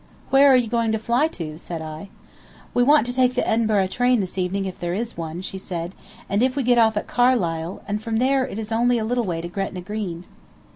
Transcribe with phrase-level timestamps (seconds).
[0.31, 2.09] "Where are you going to fly to?" said I.
[2.73, 5.93] "We want to take the Edinburgh train this evening if there is one," she said,
[6.27, 9.41] "and we get off at Carlisle, and from there it is only a little way
[9.41, 10.23] to Gretna Green."